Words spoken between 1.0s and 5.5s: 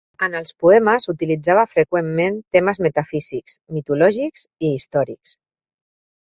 utilitzava freqüentment temes metafísics, mitològics i històrics.